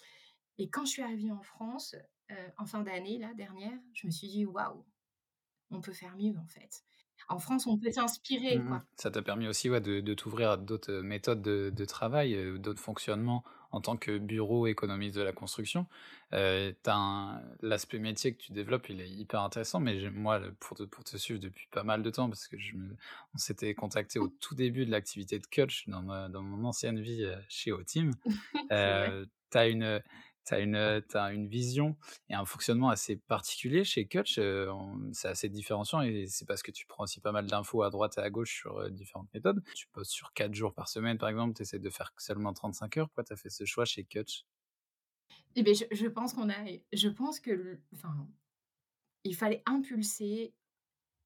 [0.59, 1.97] et quand je suis arrivée en France,
[2.33, 4.85] heu, en fin d'année là, dernière, je me suis dit: «Waouh,
[5.71, 6.85] on peut faire mieux en fait».
[7.29, 8.79] En France, on peut s'inspirer Mmh.
[8.97, 12.35] Ça t'a permis aussi, ouais, de de t'ouvrir à d'autres, heu, méthodes de de travail,
[12.35, 15.87] heu, d'autres fonctionnements en tant que bureau économiste de la construction.
[16.87, 21.05] Un l'aspect métier que tu développes, il est hyper intéressant, mais moi, pour te pour
[21.05, 22.97] te suivre depuis pas mal de temps, parce que je me
[23.35, 27.01] on s'était contacté au tout début de l'activité de coach dans ma dans mon ancienne
[27.01, 28.11] vie, chez Otim.
[28.73, 30.03] Heu, tu as une,
[30.47, 31.97] tu une, heu, une vision
[32.29, 34.07] et un fonctionnement assez particulier chez
[34.39, 37.91] on c'est assez différenciant et c'est parce que tu prends aussi pas mal d'infos à
[37.91, 39.63] droite et à gauche sur, différentes méthodes.
[39.75, 42.97] Tu bosses sur 4 jours par semaine, par exemple, tu essaies de faire seulement 35
[42.99, 43.09] heures.
[43.09, 44.45] Pourquoi tu as fait ce choix chez Kutch?
[45.55, 46.55] Et beh, je je pense qu'on a
[46.93, 48.29] je pense que enfin,
[49.25, 50.55] il fallait impulser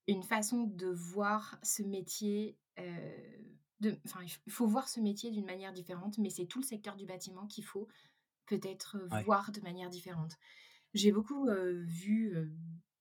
[0.09, 2.59] une façon de voir ce métier,
[3.81, 6.97] de enfin, il faut voir ce métier d'une manière différente, mais c'est tout le secteur
[6.97, 7.89] du bâtiment qu'il faut
[8.47, 10.33] peut-être, Ouais, voir de manière différente.
[10.95, 11.49] J'ai beaucoup,
[11.85, 12.35] vu,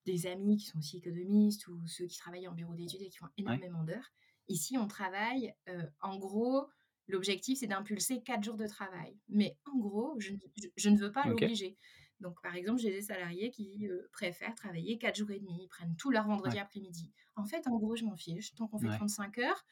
[0.05, 3.17] des amis qui sont aussi économistes ou ceux qui travaillent en bureau d'études et qui
[3.17, 4.11] font ouais, énormément d'heures.
[4.47, 5.53] Ici, on travaille,
[6.01, 6.67] en gros,
[7.07, 9.17] l'objectif, c'est d'impulser 4 jours de travail.
[9.29, 11.77] Mais en gros, je ne je je ne veux pas l'obliger.
[12.19, 15.63] Donc par exemple, j'ai des salariés qui, préfèrent travailler 4 jours et demi.
[15.63, 17.11] Ils prennent tout leur vendredi ouais, après-midi.
[17.35, 18.53] En fait, en gros, je m'en fiche.
[18.55, 18.97] Tant qu'on fait ouais.
[18.97, 19.65] 35 heures,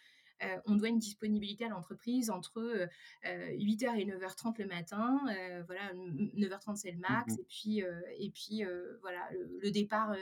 [0.44, 2.88] heu, on doit une disponibilité à l'entreprise entre, heu
[3.26, 5.20] heu, 8:00 et 9:30 le matin,
[5.66, 7.80] voilà, n 9:30 c'est le Mmh max et puis,
[8.18, 8.64] et puis,
[9.02, 10.16] voilà, le le départ,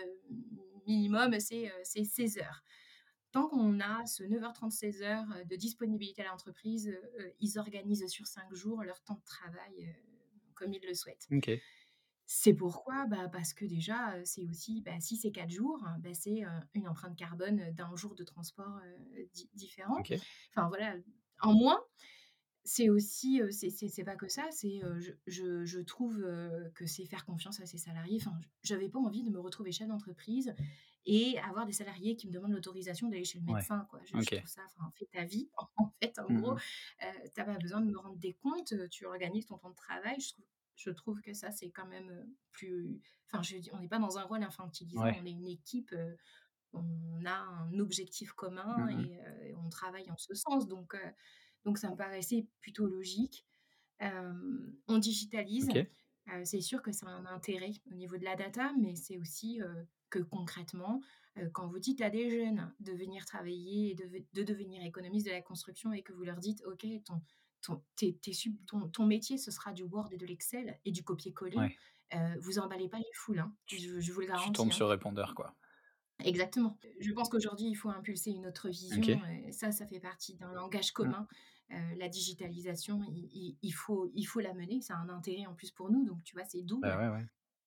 [0.87, 2.63] minimum c'est, heu, c'est 16:00.
[3.31, 6.93] Tant qu'on a ce 9:30-16:00, heu, de disponibilité à l'entreprise,
[7.39, 9.95] ils organisent sur 5 jours leur temps de travail,
[10.55, 11.29] comme ils le souhaitent.
[12.33, 13.07] C'est pourquoi?
[13.07, 17.17] Bah, parce que déjà, c'est aussi, bah, si c'est 4 jours, bah, c'est, une empreinte
[17.17, 18.79] carbone, d'un jour de transport,
[19.33, 20.01] di différent.
[20.49, 20.95] Enfin voilà,
[21.41, 21.83] en moins.
[22.63, 26.25] C'est aussi, c'est pas que ça, c'est, je je je trouve,
[26.73, 28.19] que c'est faire confiance à ses salariés.
[28.21, 30.55] Enfin, j'avais pas envie de me retrouver chef d'entreprise
[31.05, 33.99] et avoir des salariés qui me demandent l'autorisation d'aller chez le ouais, médecin, quoi.
[34.05, 37.57] Je trouve ça enfin, fais ta vie, en fait, en Mmh gros, heu, tu pas
[37.57, 40.17] besoin de me rendre des comptes, tu organises ton temps de travail.
[40.21, 40.45] Je trouve
[40.81, 44.17] je trouve que ça, c'est quand même, plus enfin, je dire, on n'est pas dans
[44.19, 45.21] un rôle infantilisant, Ouais.
[45.21, 45.95] on est une équipe,
[46.73, 49.09] on a un objectif commun Mmh mh.
[49.47, 50.95] et on travaille en ce sens donc
[51.65, 53.45] donc ça me paraissait plutôt logique.
[54.01, 55.69] On digitalise,
[56.45, 59.59] c'est sûr que ça a un intérêt au niveau de la data, mais c'est aussi,
[60.11, 61.01] que concrètement,
[61.53, 65.31] quand vous dites à des jeunes de venir travailler et de de devenir économiste de
[65.31, 67.21] la construction et que vous leur dites: «OK, ton
[67.61, 70.91] ton tes tes sup ton ton métier, ce sera du Word et de l'Excel et
[70.91, 71.79] du copier-coller», ouais.
[72.13, 73.55] heu, vous emballez pas les foules, hein.
[73.65, 74.73] Tu Je je vous le tu garantis, tombes hein.
[74.73, 75.55] sur répondeur, quoi.
[76.23, 76.77] Exactement.
[76.99, 80.53] Je pense qu'aujourd'hui, il faut impulser une autre vision et ça, ça fait partie d'un
[80.53, 81.15] langage Mmh.
[81.15, 81.27] commun.
[81.71, 84.81] Heu, la digitalisation, il faut il faut la mener.
[84.81, 86.99] Ça a un intérêt en plus pour nous, donc tu vois, c'est Bah, double.
[86.99, 87.25] ouais, ouais.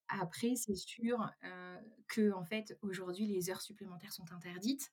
[0.08, 1.78] Après, c'est sûr, heu,
[2.14, 4.92] qu'en fait, aujourd'hui, les heures supplémentaires sont interdites,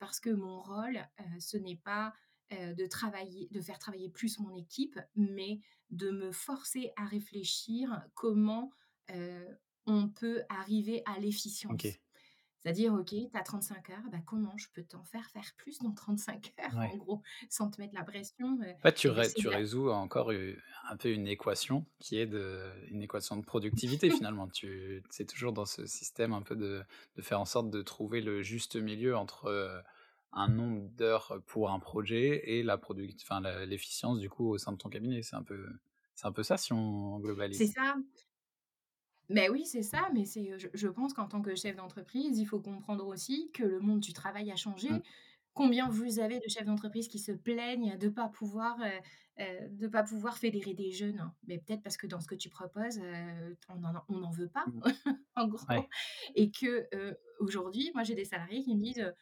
[0.00, 1.00] parce que mon rôle,
[1.40, 2.14] ce n'est pas,
[2.52, 8.02] heu, de travailler de faire travailler plus mon équipe, mais de me forcer à réfléchir
[8.14, 8.70] comment,
[9.10, 12.00] heu, on peut arriver à l'efficience.
[12.60, 15.92] C'est-à-dire, OK, tu as 35 heures, bah, comment je peux t'en faire faire plus dans
[15.92, 16.96] 35 heures, en Ouais.
[16.96, 21.28] gros, sans te mettre la pression, En fait, tu ré résous encore un peu une
[21.28, 24.48] équation qui est de une équation de productivité finalement.
[24.48, 26.82] Tu c'est toujours dans ce système un peu de
[27.16, 29.80] de faire en sorte de trouver le juste milieu entre, heu,
[30.32, 34.72] un nombre d'heures pour un projet et la product enfin l'efficience du coup au sein
[34.72, 35.22] de ton cabinet.
[35.22, 35.68] C'est un peu
[36.14, 37.18] c'est un peu ça si on
[37.50, 37.72] C'est globalise?
[37.72, 37.96] ça.
[39.28, 42.44] Mais oui, c'est ça, mais c'est, je je pense qu'en tant que chef d'entreprise, il
[42.46, 44.88] faut comprendre aussi que le monde du travail a changé.
[44.88, 45.02] Mmh.
[45.54, 48.78] Combien vous avez de chefs d'entreprise qui se plaignent de pas pouvoir,
[49.40, 51.30] heu, de pas pouvoir fédérer des jeunes?
[51.46, 53.56] Mais peut-être parce que dans ce que tu proposes, heu,
[54.08, 54.82] on n'en veut pas, Mmh.
[55.36, 55.88] en gros Ouais.
[56.34, 59.14] et que, heu, aujourd'hui, moi, j'ai des salariés qui me disent,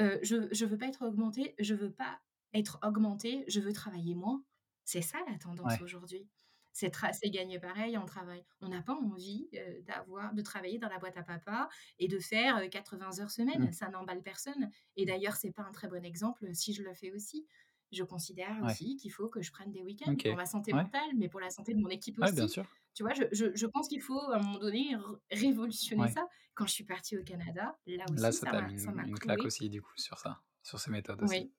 [0.00, 2.20] heu: «Je je veux pas être augmenté, je veux pas
[2.54, 4.44] être augmenté, je veux travailler moins».
[4.84, 5.80] C'est ça la tendance Ouais.
[5.80, 6.28] aujourd'hui.
[6.72, 6.90] C'est
[7.30, 8.44] gagner pareil en travail.
[8.60, 9.48] On n'a pas envie,
[9.86, 13.70] d'avoir de travailler dans la boîte à papa et de faire, heu, 80 heures Mmh.
[13.70, 13.72] semaine.
[13.72, 17.12] Ça n'emballe personne et d'ailleurs, c'est pas un très bon exemple si je le fais
[17.12, 17.46] aussi.
[17.92, 18.76] Je considère Ouais.
[18.76, 20.86] aussi qu'il faut que je prenne des week-ends pour ma santé Ouais.
[20.86, 22.48] mentale, mais pour la santé de mon équipe Ouais, bien aussi.
[22.48, 22.66] sûr.
[22.96, 23.12] Tu vois?
[23.12, 24.96] Je je je pense qu'il faut à un moment donné
[25.30, 26.16] révolutionner Ouais.
[26.16, 26.26] ça.
[26.54, 29.44] Quand je suis partie au Canada, là Là, aussi, ça ça m'a une une claque
[29.44, 31.46] aussi du coup sur ça, sur ces méthodes aussi.
[31.46, 31.52] Oui.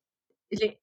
[0.52, 0.82] J'ai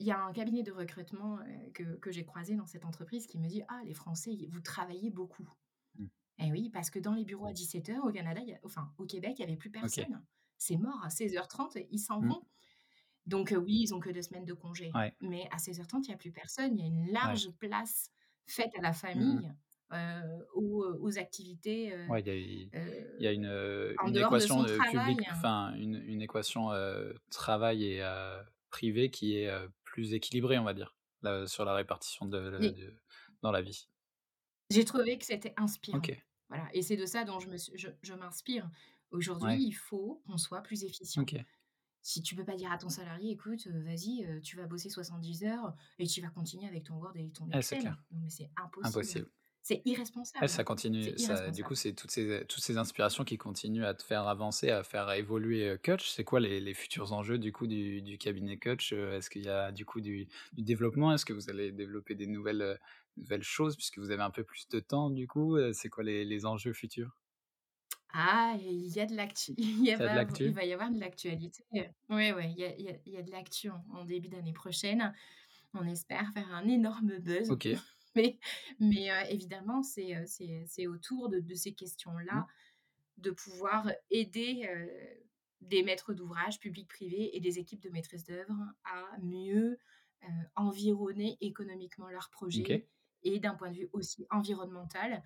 [0.00, 3.26] il y a un cabinet de recrutement, heu, que que j'ai croisé dans cette entreprise
[3.28, 5.48] qui me dit: «Ah les Français, vous travaillez beaucoup».
[5.98, 6.10] Mmh.
[6.38, 8.94] Et oui, parce que dans les bureaux à 17:00 au Canada, il y a enfin
[8.98, 10.24] au Québec, il y avait plus personne.
[10.58, 12.34] C'est mort à 16:30, ils s'en Mmh.
[12.34, 12.46] vont.
[13.26, 15.14] Donc heu, oui, ils ont que 2 semaines de congé, Ouais.
[15.20, 16.78] mais à 16:30, il y a plus personne.
[16.78, 17.40] Il y a une Ouais.
[17.40, 18.10] large place
[18.48, 19.42] faite à la Mmh mh.
[19.42, 19.52] famille,
[20.54, 23.46] aux, heu, aux activités, Ouais, il y a y une,
[24.14, 25.16] de équation, travail.
[25.30, 26.70] enfin une une équation,
[27.30, 28.02] travail et
[28.70, 29.50] privé qui est,
[29.84, 32.96] plus équilibrée on va dire, là, sur la répartition de de
[33.42, 33.86] dans la vie.
[34.70, 36.14] J'ai trouvé que c'était inspirant.
[36.48, 38.70] Voilà et c'est de ça dont je m'inspire.
[39.10, 39.64] Aujourd'hui, Ouais.
[39.64, 41.28] il faut qu'on soit plus efficient.
[42.02, 45.74] Si tu peux pas dire à ton salarié: «Écoute, vas-y, tu vas bosser 70 heures
[45.98, 47.78] et tu vas continuer avec ton Word et ton c'est Excel».
[47.78, 48.04] clair.
[48.12, 49.18] Non mais c'est impossible.
[49.18, 49.30] Impossible.
[49.62, 50.48] C'est irresponsable.
[50.48, 54.02] ça continue ça du coup, c'est toutes ces toutes ces inspirations qui continuent à te
[54.02, 56.08] faire avancer, à faire évoluer, heu, Kutch.
[56.10, 58.92] C'est quoi les les futurs enjeux du coup du du cabinet Kutch?
[58.94, 61.12] Heu, est-ce qu'il y a du coup du du développement?
[61.12, 62.78] Est-ce que vous allez développer des nouvelles, heu,
[63.18, 65.58] nouvelles choses puisque vous avez un peu plus de temps du coup?
[65.74, 67.18] C'est quoi les les enjeux futurs?
[68.12, 69.52] Ah, il y a de l'actu.
[69.58, 70.54] Il y a Tu as de va il l'actu?
[70.54, 71.64] va y avoir de l'actualité.
[72.08, 74.04] Ouais, ouais, il y a il y a il y a de l'actu en en
[74.04, 75.14] début d'année prochaine.
[75.74, 77.80] On espère faire un énorme buzz, OK.
[78.16, 78.38] Mais
[78.80, 82.46] mais heu, évidemment, c'est, heu, c'est c'est autour de de ces questions-là, Mmh.
[83.18, 84.68] de pouvoir aider,
[85.60, 89.78] des maîtres d'ouvrage publics, privés et des équipes de maîtrise d'œuvre à mieux,
[90.56, 92.78] environner économiquement leurs projets
[93.22, 95.22] et d'un point de vue aussi environnemental,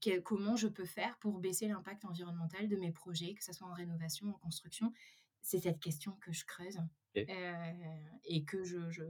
[0.00, 3.68] quel comment je peux faire pour baisser l'impact environnemental de mes projets, que ça soit
[3.68, 4.92] en rénovation, en construction?
[5.42, 6.78] C'est cette question que je creuse,
[8.24, 9.02] et que je je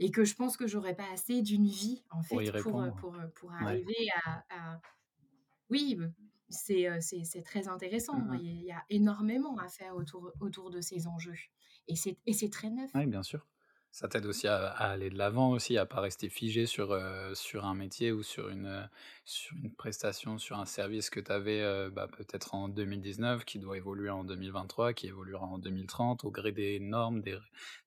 [0.00, 2.82] et que je pense que j'aurais pas assez d'une vie en Pour y fait pour,
[2.98, 3.80] pour, pour Ouais.
[3.80, 4.82] arriver à à
[5.70, 5.98] oui,
[6.50, 6.88] c'est,
[7.44, 7.68] très
[8.12, 8.32] Mmh intéressant.
[8.32, 8.40] mh.
[8.40, 11.38] Il y a il y a énormément à faire autour autour de ces enjeux
[11.88, 12.92] et c'est et c'est très neuf.
[12.94, 13.46] Ouais, bien sûr.
[13.92, 16.92] Ça t'aide aussi à à aller de l'avant aussi, à pas rester figé sur,
[17.34, 18.88] sur un métier ou sur une,
[19.24, 23.58] sur une prestation, sur un service que tu avais, heu, bah, peut-être en 2019 qui
[23.58, 27.38] doit évoluer en 2023, qui évoluera en 2030 au gré des normes, des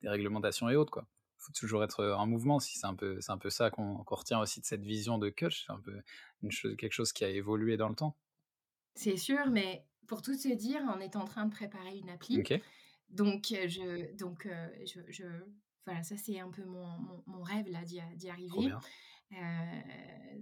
[0.01, 1.07] des réglementations et autres, quoi.
[1.45, 4.39] Faut toujours être, en mouvement aussi, c'est un peu c'est un peu ça qu'on retient
[4.39, 6.01] aussi de cette vision de Kutch, c'est un peu
[6.41, 8.15] une chose quelque chose qui a évolué dans le temps.
[8.95, 12.41] C'est sûr, mais pour tout te dire, on est en train de préparer une appli,
[13.09, 14.47] donc je donc
[14.85, 15.25] je je
[15.85, 18.71] voilà, ça c'est un peu mon mon mon rêve là d'y arriver.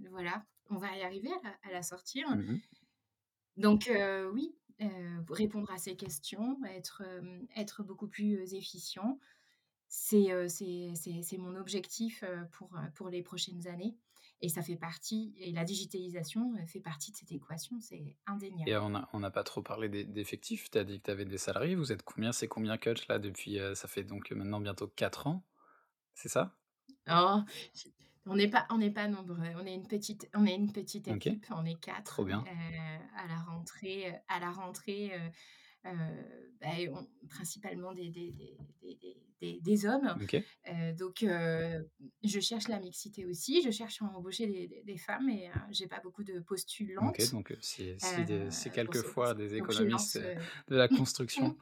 [0.08, 2.30] voilà, on va y arriver à la à la sortir.
[2.30, 2.60] Mmh mh.
[3.56, 3.90] Donc
[4.32, 4.54] oui,
[5.28, 7.02] répondre à ces questions, être,
[7.56, 9.18] être beaucoup plus, efficient,
[9.94, 13.94] c'est, mon objectif, pour, pour les prochaines années
[14.40, 18.70] et ça fait partie et la digitalisation, fait partie de cette équation, c'est Et indéniable.
[18.82, 20.70] on a on n'a pas trop parlé d'e d'effectifs.
[20.70, 22.32] Tu as dit que tu avais des salariés, vous êtes combien?
[22.32, 25.44] C'est combien Kutch là depuis, ça fait donc maintenant bientôt 4 ans,
[26.14, 26.56] c'est ça?
[27.08, 27.40] Oh!
[28.24, 29.36] On n'est pas, on n'est pas nombreux.
[29.56, 31.44] On est une petite, on est une petite équipe.
[31.50, 32.44] On est Trop 4 bien.
[32.46, 34.14] euh, à la rentrée.
[34.28, 35.28] À la rentrée, euh,
[35.86, 38.32] euh, on- principalement des, des,
[39.40, 40.16] des, des, hommes.
[40.68, 41.82] Euh, donc, euh,
[42.22, 43.62] je cherche la mixité aussi.
[43.62, 44.46] Je cherche à embaucher
[44.84, 47.32] des, femmes et euh, j'ai pas beaucoup de postulantes.
[47.32, 50.44] donc heu, si si si quelquefois des Donc, économistes, lance.
[50.68, 51.56] de la construction,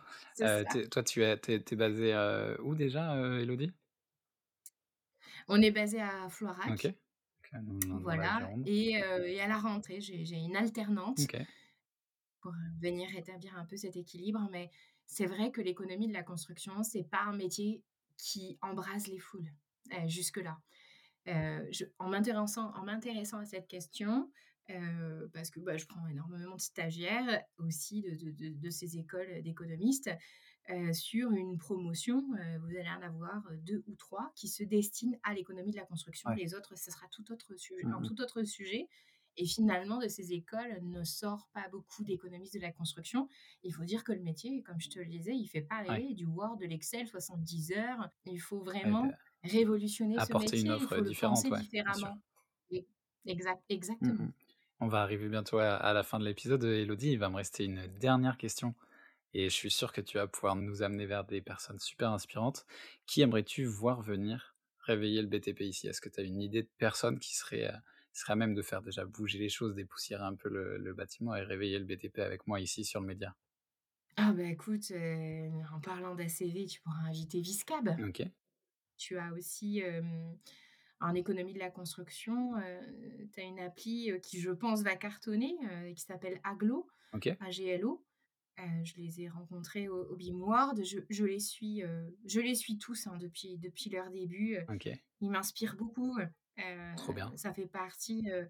[0.91, 3.73] toi tu es tu es es basée, où déjà, heu, Élodie?
[5.49, 6.31] On est basé à OK.
[6.31, 6.69] Floirac.
[6.69, 6.93] OK,
[7.53, 8.51] dans dans dans la Voilà.
[8.67, 11.37] Et, euh, et à la rentrée, j'ai j'ai une alternante OK.
[12.41, 14.49] Pour venir rétablir un peu cet équilibre.
[14.51, 14.71] Mais
[15.07, 17.83] c'est vrai que l'économie de la construction, c'est pas un métier
[18.17, 19.51] qui embrase les foules
[19.93, 20.59] euh, jusque-là.
[21.29, 24.31] Euh, je- en m'intéressant en m'intéressant à cette question,
[24.71, 28.97] euh, parce que bah, je prends énormément de stagiaires aussi de, de- de- de ces
[28.99, 30.11] écoles d'économistes,
[30.71, 32.23] euh, sur une promotion,
[32.61, 36.31] vous allez en avoir deux ou trois qui se destinent à l'économie de la construction.
[36.31, 36.37] Ouais.
[36.37, 38.07] Les autres, ce sera tout autre sujet, Mmh un mh.
[38.07, 38.87] tout autre sujet.
[39.41, 43.27] Et finalement, de ces écoles ne sort pas beaucoup d'économistes de la construction.
[43.63, 46.01] Il faut dire que le métier, comme je te le disais, il fait pas Ouais.
[46.01, 48.11] rêver du Word, de l'Excel, 70 heures.
[48.27, 51.51] Il faut Ouais, vraiment bah, révolutionner ce apporter une métier, il offre, faut le différente,
[51.51, 52.21] penser différemment.
[53.25, 53.63] Exact,
[54.01, 54.31] Mmh exactement.
[54.83, 57.13] On va arriver bientôt à à la fin de l'épisode, heu, Élodie.
[57.13, 58.75] Il va me rester une dernière question
[59.35, 62.67] et je suis sûr que tu vas pouvoir nous amener vers des personnes super inspirantes.
[63.07, 65.89] Qui aimerais-tu voir venir réveiller le BTP ici?
[65.89, 67.75] Est-ce que tu as une idée de personne qui serait, qui
[68.13, 71.35] serait à même de faire déjà bouger les choses, dépoussiérer un peu le le bâtiment
[71.37, 73.37] et réveiller le BTP avec moi ici sur le média?
[74.17, 77.97] Ah bah écoute, euh, en parlant d'ACV, tu pourras inviter Viscab.
[78.07, 78.23] OK,
[78.99, 80.03] Tu as aussi, euh,
[81.01, 82.55] en économie de la construction,
[83.33, 87.29] tu as une appli euh, qui, je pense, va cartonner, euh, qui s'appelle Aglo, OK,
[87.41, 88.05] AGLO.
[88.59, 92.55] Euh, je les ai rencontrés au, au BIM Je, je les suis, euh, je les
[92.55, 94.59] suis tous hein, depuis, depuis leur début.
[94.69, 94.91] OK,
[95.23, 96.19] Ils m'inspirent beaucoup.
[96.65, 97.33] Euh, trop bien.
[97.37, 98.45] ça fait partie, euh,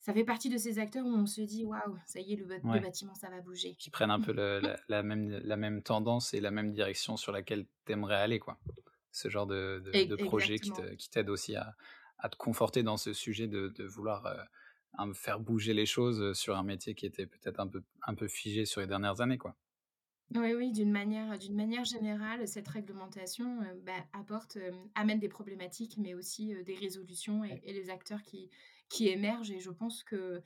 [0.00, 2.46] ça fait partie de ces acteurs où on se dit waouh, ça y est, le,
[2.80, 3.74] bâtiment, ça va bouger.
[3.78, 7.16] Qui prennent un peu le la la même la même tendance et la même direction
[7.16, 8.58] sur laquelle tu aimerais aller, quoi.
[9.10, 11.74] Ce genre de de de projet qui t'aide aussi à
[12.18, 14.26] à te conforter dans ce sujet de de vouloir,
[14.98, 18.28] un faire bouger les choses, sur un métier qui était peut-être un peu un peu
[18.28, 19.56] figé sur les dernières années, quoi.
[20.34, 25.28] Oui, oui, d'une manière, d'une manière générale, cette réglementation euh, bah, apporte, euh, amène des
[25.28, 28.50] problématiques, mais aussi euh, des résolutions et, les acteurs qui,
[28.88, 29.50] qui émergent.
[29.50, 30.42] Et je pense que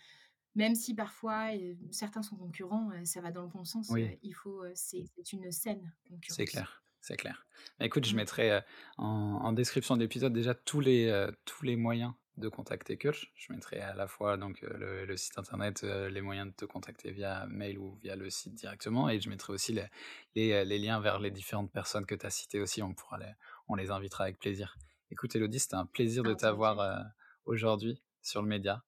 [0.54, 1.50] même si parfois
[1.90, 3.90] certains sont concurrents, euh, ça va dans le bon sens.
[3.92, 6.50] euh, il faut, euh, c'est, c'est une saine C'est concurrence.
[6.50, 7.46] clair, c'est clair.
[7.78, 8.16] Bah, écoute, je Mm.
[8.16, 8.60] mettrai,
[8.96, 9.04] en
[9.42, 13.32] en description de l'épisode déjà tous les, tous les moyens de contacter Kölsch.
[13.34, 16.52] Je mettrai à la fois donc, heu, le le site internet, heu, les moyens de
[16.54, 20.78] te contacter via mail ou via le site directement et je mettrai aussi les les,
[20.78, 23.32] liens vers les différentes personnes que tu as citées aussi, on pourra les
[23.68, 24.76] on les invitera avec plaisir.
[25.10, 27.00] Écoute Élodie, c'était un plaisir de t'avoir, Entendu.
[27.00, 27.04] heu,
[27.46, 28.82] aujourd'hui sur le média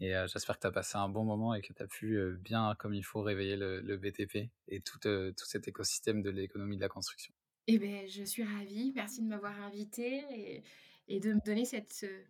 [0.00, 2.74] et j'espère que tu as passé un bon moment et que tu as pu, bien
[2.78, 4.98] comme il faut réveiller le le BTP et tout,
[5.36, 7.34] cet écosystème de l'économie de la construction.
[7.66, 8.92] Eh ben, je suis ravie.
[8.94, 10.62] Merci de m'avoir invitée et,
[11.08, 12.24] et de me donner cette, euh,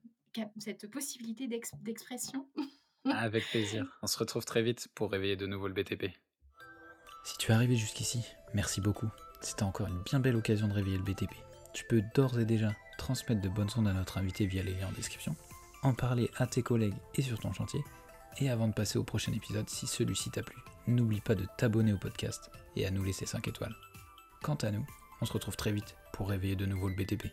[0.58, 2.46] cette possibilité d'ex- d'expression.
[3.04, 3.86] Avec plaisir.
[4.02, 6.06] On se retrouve très vite pour réveiller de nouveau le BTP.
[7.24, 9.08] Si tu es arrivé jusqu'ici, merci beaucoup.
[9.40, 11.32] C'était encore une bien belle occasion de réveiller le BTP.
[11.72, 14.88] Tu peux d'ores et déjà transmettre de bonnes ondes à notre invité via les liens
[14.88, 15.34] en description,
[15.82, 17.80] en parler à tes collègues et sur ton chantier,
[18.38, 21.92] et avant de passer au prochain épisode, si celui-ci t'a plu, n'oublie pas de t'abonner
[21.92, 23.74] au podcast et à nous laisser 5 étoiles.
[24.42, 24.86] Quant à nous,
[25.20, 27.26] on se retrouve très vite pour réveiller de nouveau le BTP.